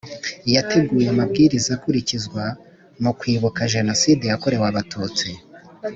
[0.53, 2.43] yateguye amabwiriza akurikizwa
[3.01, 5.27] mu kwibuka Jenoside yakorewe Abatutsi